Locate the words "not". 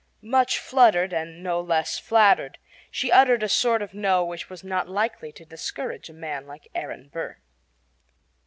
4.63-4.89